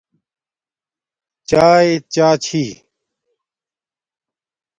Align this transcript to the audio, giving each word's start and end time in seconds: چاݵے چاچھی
چاݵے 1.49 1.93
چاچھی 2.13 2.63